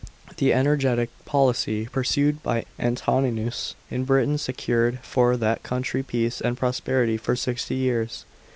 The 0.37 0.51
energetic 0.51 1.11
policy 1.25 1.85
pursued 1.85 2.41
by 2.41 2.65
Antoninus 2.79 3.75
in 3.91 4.03
Britain 4.03 4.39
secured 4.39 4.97
for 5.03 5.37
that 5.37 5.61
country 5.61 6.01
peace 6.01 6.41
and 6.41 6.57
prosperity 6.57 7.17
for 7.17 7.35
sixty 7.35 7.75
years. 7.75 8.25